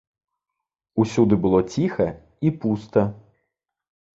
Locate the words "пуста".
2.65-3.01